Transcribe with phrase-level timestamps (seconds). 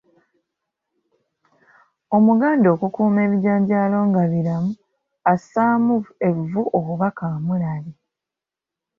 [2.15, 4.71] Omuganda okukuuma ebijanjaalo nga biramu
[5.33, 5.95] assaamu
[6.29, 7.91] evvu oba kaamulari.